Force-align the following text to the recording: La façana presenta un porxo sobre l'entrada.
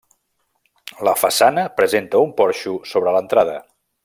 La 1.09 1.13
façana 1.25 1.67
presenta 1.81 2.25
un 2.29 2.35
porxo 2.43 2.77
sobre 2.95 3.15
l'entrada. 3.19 3.59